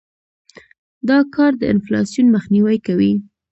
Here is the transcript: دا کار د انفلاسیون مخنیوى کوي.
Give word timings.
دا 1.09 1.19
کار 1.35 1.51
د 1.61 1.63
انفلاسیون 1.73 2.27
مخنیوى 2.35 2.77
کوي. 2.87 3.13